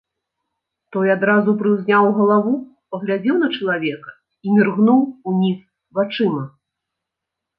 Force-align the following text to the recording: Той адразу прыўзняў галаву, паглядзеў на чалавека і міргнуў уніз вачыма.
Той 0.93 1.07
адразу 1.15 1.49
прыўзняў 1.59 2.05
галаву, 2.19 2.53
паглядзеў 2.95 3.35
на 3.43 3.47
чалавека 3.57 4.11
і 4.47 4.55
міргнуў 4.55 5.01
уніз 5.33 5.59
вачыма. 5.99 6.41